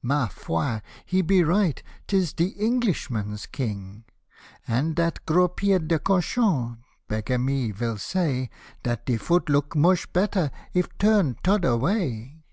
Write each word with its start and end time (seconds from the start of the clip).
Ma 0.14 0.28
foi, 0.28 0.80
he 1.06 1.22
be 1.22 1.42
right— 1.42 1.82
'tis 2.06 2.32
de 2.32 2.50
Englishman's 2.50 3.46
King; 3.46 4.04
And 4.64 4.94
d.2i\. 4.94 5.16
gros 5.26 5.50
pied 5.56 5.88
de 5.88 5.98
cochon— 5.98 6.84
begar, 7.10 7.36
me 7.44 7.72
vil 7.72 7.96
say 7.98 8.48
Dat 8.84 9.06
de 9.06 9.16
foot 9.16 9.48
look 9.48 9.74
mosh 9.74 10.06
better, 10.06 10.52
if 10.72 10.86
turned 10.98 11.42
toder 11.42 11.76
way." 11.76 12.44